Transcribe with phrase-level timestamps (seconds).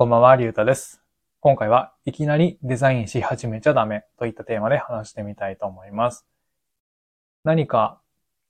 [0.00, 1.02] こんばんは、りゅうたです。
[1.40, 6.26] 今回はいきなりデザインし始めちゃダメといったテーマで話してみたいと思います。
[7.44, 8.00] 何か、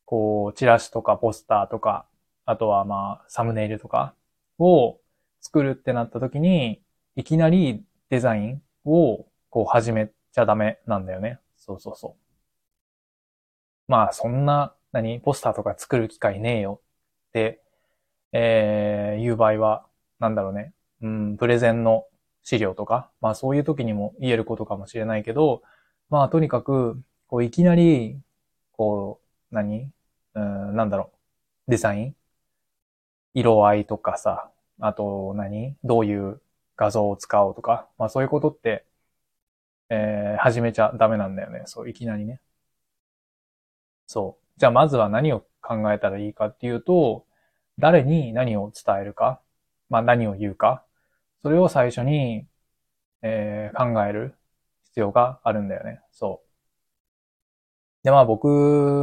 [0.04, 2.06] こう、チラシとかポスターとか、
[2.44, 4.14] あとはまあ、サムネイルとか
[4.60, 5.00] を
[5.40, 6.84] 作るってなった時に、
[7.16, 11.40] いきなりデザインをこう始めちゃダメなんだよね。
[11.56, 13.90] そうそうそう。
[13.90, 16.80] まあ、そんな、何ポスターとか作る機会ねえよ
[17.30, 17.60] って、
[18.30, 19.86] えー、言う場合は、
[20.20, 20.74] なんだろうね。
[21.02, 22.06] うん、プレゼンの
[22.42, 25.62] 資料とか、まあそういう時にも言えることかもしれないけど、
[26.08, 28.18] まあとにかく、こういきなり、
[28.72, 29.90] こう、何？
[30.34, 31.12] うん、なんだろ
[31.68, 31.70] う。
[31.70, 32.16] デザイン？
[33.34, 34.50] 色合いとかさ、
[34.80, 35.76] あと何？
[35.84, 36.40] どういう
[36.76, 38.84] 画像を使おうとか、まあそういうことって、
[39.88, 41.62] えー、始めちゃダメなんだよね。
[41.66, 42.40] そう、いきなりね。
[44.06, 44.58] そう。
[44.58, 47.24] じゃあまずは何を考えたらいいかっていうと、
[47.78, 49.40] 誰に何を伝えるか、
[49.88, 50.84] まあ何を言うか、
[51.42, 52.46] それを最初に、
[53.22, 54.36] えー考える
[54.84, 56.02] 必要があるんだよね。
[56.12, 56.48] そう。
[58.02, 58.44] で、まあ僕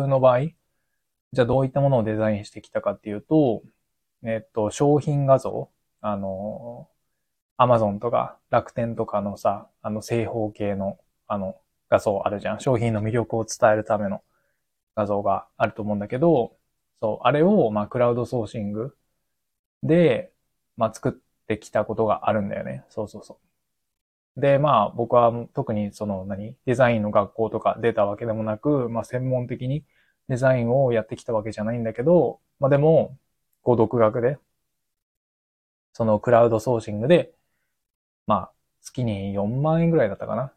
[0.07, 3.63] の場合、じゃあどういったものをデザインしてきたかっていうと、
[4.23, 6.89] えっと、商品画像あの、
[7.57, 12.59] アマゾンとか楽天とかのさ、あの正方形のあの画像あるじゃん。
[12.61, 14.23] 商品の魅力を伝えるための
[14.95, 16.57] 画像があると思うんだけど、
[17.01, 18.97] そう、あれを、まあ、クラウドソーシング
[19.83, 20.33] で、
[20.77, 21.13] まあ、作っ
[21.47, 22.85] てきたことがあるんだよね。
[22.89, 23.39] そうそうそ
[24.37, 24.41] う。
[24.41, 29.83] で、まあ、僕は特にその何、デザインの学校とか出たわけでもなく、まあ、専門的に
[30.29, 33.17] デザインをやってきたわけじゃないんだけど、まあ、でも、
[33.63, 34.37] こう、独学で、
[35.93, 37.33] そのクラウドソーシングで、
[38.27, 40.53] まあ、月に4万円ぐらいだったかな？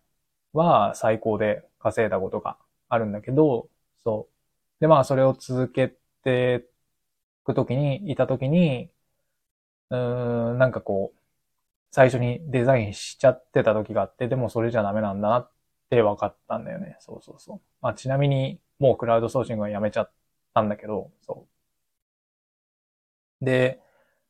[0.53, 3.71] は最高で稼いだことがあるんだけど、
[4.05, 4.35] そう。
[4.81, 6.67] で、まあ、それを続けて
[7.43, 8.91] いくときに、いたときに、
[9.91, 11.19] うーん、なんかこう、
[11.93, 15.53] 最初にデザインしちゃってた時があって、でもそれじゃダメなんだなっ
[15.91, 16.97] て分かったんだよね。
[17.01, 17.61] そうそうそう。
[17.83, 20.13] まあちなみに、もうクラウドソーシングはやめちゃっ
[20.55, 21.47] たんだけど、そ
[23.43, 23.45] う。
[23.45, 23.81] で、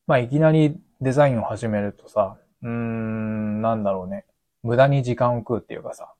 [0.06, 4.26] まあいきなりデザインを始めるとさ、うーん、なんだろうね。
[4.62, 6.14] 無駄に時間を食うっていうかさ、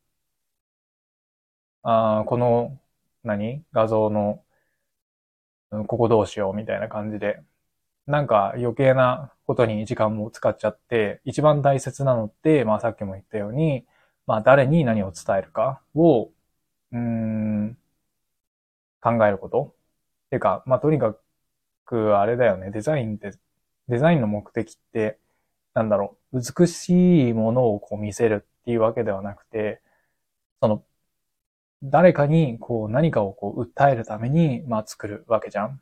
[1.83, 2.79] あこの、
[3.23, 3.65] 何？
[3.73, 4.43] 画像の、
[5.89, 7.43] ここどうしようみたいな感じで、
[8.11, 13.87] なんか余計なことに時間も使っちゃって、一番大切なのって、まあさっきも言ったように、
[14.27, 17.79] まあ誰に何を伝えるかを、うーん、
[19.01, 19.75] 考えること。
[20.27, 21.17] っていうか、まあとにか
[21.85, 23.33] くあれだよね、デザインって、
[23.89, 25.19] デザインの目的って、
[25.75, 29.83] なんだろう、美しいものをこう見せるっていうわけではなくて、
[30.61, 30.85] その、
[31.83, 35.81] 誰かにこう何かをこう訴えるために、まあ作るわけじゃん。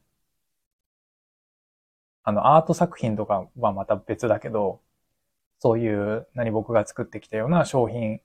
[2.28, 4.82] あの、アート作品とかはまた別だけど、
[5.60, 8.20] そういう、何僕が作ってきたような商品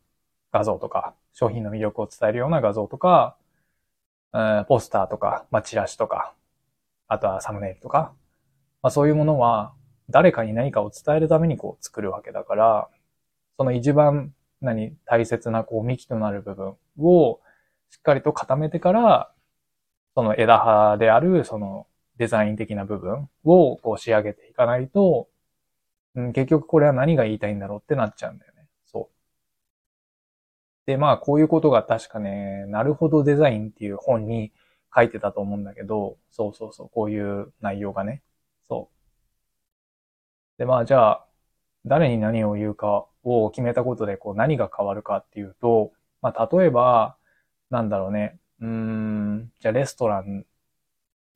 [0.52, 3.38] 画像とか、商品の魅力を伝えるような画像とか、
[4.34, 6.34] えポスターとか、まあ、チラシとか、
[7.08, 8.14] あとはサムネイルとか、
[8.82, 9.74] まあ、そういうものは、
[10.10, 12.90] 誰かに何かを伝えるためにこう作るわけだから、
[13.58, 17.40] その一番、何、大切なこう幹となる部分を、
[17.90, 19.32] しっかりと固めてから、
[20.14, 21.88] その枝葉である、その
[22.18, 25.28] デザイン的な部分をこう仕上げていかないと、
[26.16, 28.68] うん、結局これは何が言いたいんだろうってなっちゃうんだよね。
[28.86, 29.16] そう。
[30.86, 34.52] で、まあこういうことが確かね、なるほどデザインっていう本に
[34.96, 38.22] 書いてたと思うんだけど、そうそうそう、こういう内容がね。
[38.68, 38.90] そ
[40.58, 40.60] う。
[40.60, 41.26] で、まあじゃあ、
[41.86, 45.92] 誰に何を言うかを決めたことでこう何が変わるかっていうと、
[46.22, 47.18] まあ例えば、
[47.70, 50.46] なんだろうね、うーん、じゃあレストラン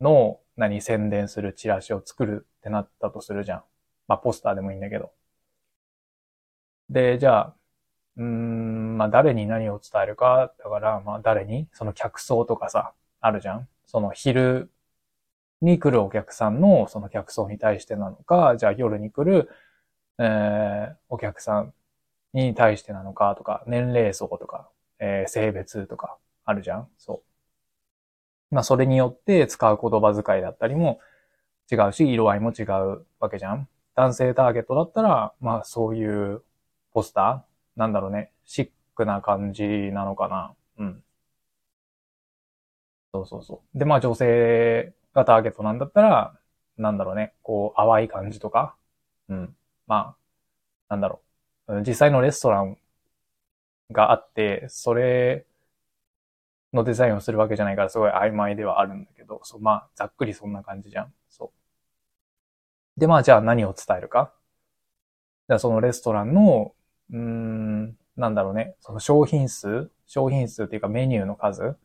[0.01, 3.63] の何宣伝するチラシを作るってなったとするじゃん。
[4.07, 5.13] まあポスターでもいいんだけど。
[6.89, 7.57] で、じゃあ、
[8.17, 13.69] うーん、まあ誰に何を伝えるか、だからまあ誰に、その客層とかさ、あるじゃん。
[13.87, 14.71] その昼
[15.61, 19.49] に来るお客さんのその客層に対してなのか、じゃあ夜に来る、
[20.19, 21.75] えー、お客さん
[22.33, 26.89] に対してなのかとか、年齢層とか、えー性別とかあるじゃん。
[26.99, 27.26] そう。
[28.51, 30.99] まあそれによって使う言葉遣いだったりも
[31.71, 33.67] 違うし、色合いも違うわけじゃん。
[33.95, 36.43] 男性ターゲットだったら、まあそういう
[36.93, 38.31] ポスターなんだろうね。
[38.45, 40.55] シックな感じなのかな。
[40.77, 41.03] うん。
[43.13, 43.77] そうそうそう。
[43.77, 46.39] で、まあ女性がターゲットなんだったら、
[46.77, 47.33] なんだろうね。
[47.43, 48.75] こう淡い感じとか。
[49.29, 49.55] うん。
[49.87, 50.15] ま
[50.89, 51.21] あ、なんだろ
[51.67, 51.81] う。
[51.81, 52.77] 実際のレストラン
[53.91, 55.45] があって、それ
[56.73, 61.13] のデザインをするわけじゃないからすごい曖昧ではあるんだけど、そう、まあ、ざっくりそんな感じじゃん。
[61.29, 61.51] そ
[62.97, 62.99] う。
[62.99, 64.33] で、まあ、じゃあ何を伝えるか？
[65.47, 66.73] じゃあそのレストランの、
[67.11, 71.77] うーん、なんだろうね、その商品数、商品数っていうかメニューの数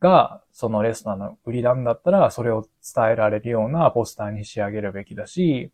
[0.00, 5.70] が、そのレストランの売りなんだったら、それを伝えられるようなポスターに仕上げるべきだし、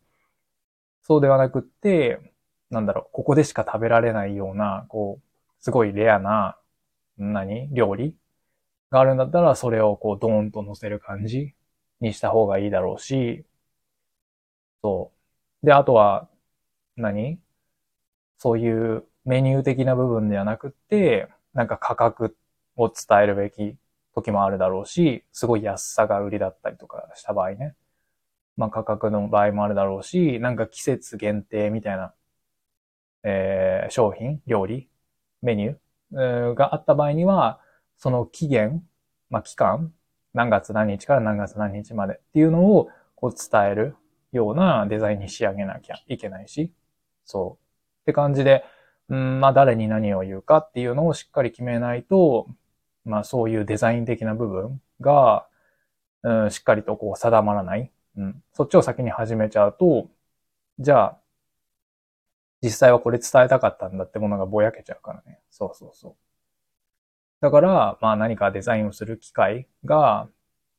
[1.03, 2.32] そうではなくって、
[2.70, 5.23] なんだろう、ここでしか食べられないような、こう、
[5.61, 6.56] すごいレアな、
[7.19, 7.69] 何？
[7.73, 8.17] 料理？
[8.91, 11.55] があるんだったら、それをこう、ドーンと乗せる感じ
[12.01, 13.45] にした方がいいだろうし、
[14.83, 15.13] そ
[15.63, 15.67] う。
[15.67, 16.29] で、あとは
[16.97, 17.41] 何、
[18.39, 22.37] そういうメニュー的な部分ではなくって、なんか価格
[22.77, 23.77] を伝えるべき
[24.15, 27.77] 時もあるだろうし、すごい安さが売りだったりとかした場合ね。
[28.57, 32.15] まあ価格の場合もあるだろうし、なんか季節限定みたいな、
[33.23, 34.89] えー、商品、料理、
[35.43, 35.77] メニュー、
[36.13, 37.61] えー、があった場合には、
[38.00, 38.82] その期限、
[39.29, 39.93] まあ期間、
[40.32, 43.94] 何月何日から何月何日までっていうのをこう伝える
[44.32, 46.73] ようなデザインに仕上げなきゃいけないし、
[47.26, 47.64] そう。
[48.02, 48.64] って感じで、
[49.11, 52.49] うん、まあ誰に何を言うかっていうのをしっかり決めないと、
[53.05, 55.46] まあそういうデザイン的な部分が、
[56.23, 57.91] うん、しっかりとこう定まらない。
[58.17, 58.43] うん。
[58.55, 60.08] そっちを先に始めちゃうと、
[60.79, 61.19] じゃあ、
[62.62, 65.41] 実際はこれ伝えたかったんだってものがぼやけちゃうからね。
[65.50, 66.30] そうそうそう。
[67.41, 70.29] だから、まあ何かデザインをする機会が、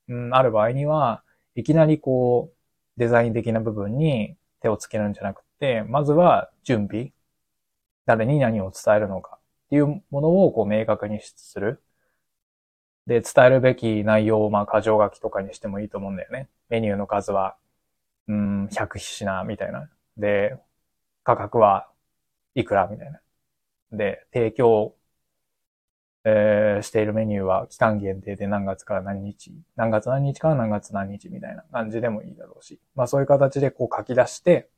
[0.08, 1.24] うん、ある場合には、
[1.56, 7.14] いきなりこう、デザイン的な部分に手をつけるんじゃなくて、まずは準備。
[8.06, 11.82] 誰に何を伝えるのかっていうものをこう明確にする。
[13.08, 16.50] で、伝えるべき内容をまあ箇条書きとかにしてもいいと思うんだよね。
[16.70, 17.58] メニューの数は、
[18.28, 19.90] うん、100品みたいな。
[20.18, 20.58] で、
[21.24, 21.90] 価格は
[22.56, 23.22] いくらみたいな。
[23.92, 24.96] で、提供、
[26.24, 32.80] えー、しているメニューは期間限定で何月から何日、何月何日から何月何日みたいな感じでもいいだろうし。
[32.96, 34.70] まあそういう形でこう書き出して、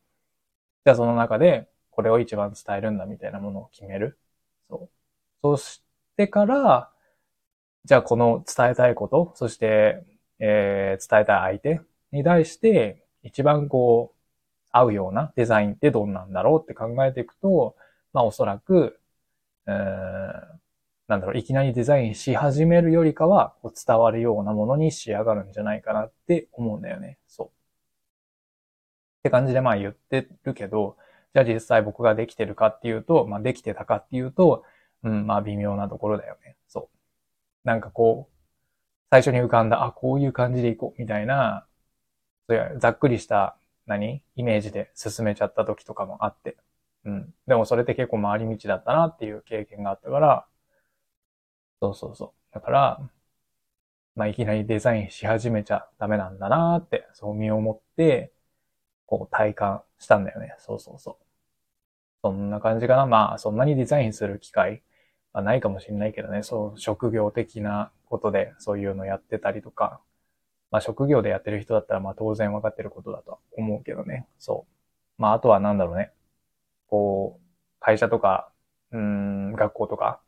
[0.86, 4.18] じゃあその中でこれを一番伝えるんだみたいなものを決める。
[4.70, 4.90] そう。
[5.42, 5.84] そし
[6.18, 6.92] てから、
[7.86, 10.04] じゃあこの伝えたいこと、そして、
[10.40, 11.82] えー、伝えたい相手
[12.12, 14.20] に対して、一番こう、
[14.72, 17.76] 合うようなデザインってどんなんだろうって考えていくと、
[18.14, 19.00] まあおそらく、
[19.68, 20.63] えー、
[21.08, 27.18] なんだろう、いきなりデザインし始めるよりかは、こう伝わるようなものに仕上がるんじゃないかなって思うんだよね。
[27.28, 27.48] そう。
[27.48, 27.50] っ
[29.24, 30.98] て感じでまあ言ってるけど、
[31.34, 34.64] じゃあ実際僕ができてるかっていうと、まあできてたかっていうと、
[35.04, 36.56] うん、まあ微妙なところだよね。
[36.68, 37.68] そう。
[37.68, 38.34] なんかこう、
[39.12, 41.68] 最初に浮かんだ、あ、こういう感じでいこう、みたいな、
[42.48, 44.24] そういうざっくりした、何？
[44.36, 46.56] イメージで進めちゃった時とかもあって。
[47.06, 47.34] うん。
[47.48, 50.46] でもそれって結構回り道だったなっていう経験があったから、
[51.84, 52.54] そうそうそう。
[52.54, 53.10] だから、
[54.16, 58.32] まあいきなりデザインし始めちゃダメなんだなって、そう身をもって、
[59.08, 60.56] こう体感したんだよね。
[60.60, 61.26] そうそうそう。
[62.24, 63.06] そんな感じかな。
[63.06, 64.84] まあ、そんなにデザインする機会
[65.34, 66.44] はないかもしれないけどね。
[66.44, 70.02] そう、職業的なことでそういうのやってたりとか。
[70.72, 74.28] まあ、職業でやってる人だったら、まあ、当然分かってることだとは思うけどね。
[74.40, 74.68] そ
[75.20, 75.22] う。
[75.22, 76.12] まあ、あとはなんだろうね。
[76.88, 77.48] こう、
[77.80, 78.52] 会社とか、
[78.92, 80.22] うん、学校とか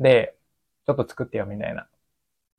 [0.00, 0.36] で、
[0.86, 1.88] ちょっと作ってよみたいな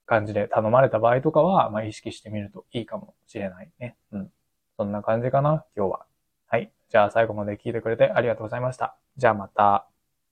[0.06, 3.97] 感じで頼まれた場合とかは、まあ、意識してみるといいかもしれないね。
[4.12, 4.31] うん。
[4.77, 6.06] そんな感じかな、今日は。
[6.47, 6.71] はい。
[6.89, 8.97] じゃあ最後まで聞いてくれてありがとうございました。
[9.18, 9.91] じゃあまた。